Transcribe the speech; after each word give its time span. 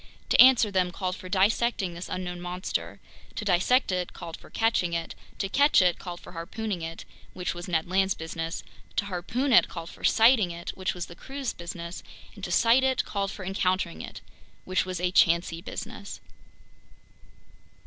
To 0.29 0.41
answer 0.41 0.71
them 0.71 0.89
called 0.91 1.15
for 1.15 1.29
dissecting 1.29 1.93
this 1.93 2.09
unknown 2.09 2.41
monster; 2.41 2.99
to 3.35 3.45
dissect 3.45 3.91
it 3.91 4.13
called 4.13 4.35
for 4.35 4.49
catching 4.49 4.93
it; 4.93 5.13
to 5.37 5.47
catch 5.47 5.79
it 5.79 5.99
called 5.99 6.19
for 6.19 6.31
harpooning 6.31 6.81
it—which 6.81 7.53
was 7.53 7.67
Ned 7.67 7.87
Land's 7.87 8.15
business; 8.15 8.63
to 8.95 9.05
harpoon 9.05 9.53
it 9.53 9.67
called 9.67 9.91
for 9.91 10.03
sighting 10.03 10.49
it—which 10.49 10.95
was 10.95 11.05
the 11.05 11.13
crew's 11.15 11.53
business; 11.53 12.01
and 12.33 12.43
to 12.43 12.51
sight 12.51 12.83
it 12.83 13.05
called 13.05 13.29
for 13.29 13.45
encountering 13.45 14.01
it—which 14.01 14.87
was 14.87 14.99
a 14.99 15.11
chancy 15.11 15.61
business. 15.61 16.19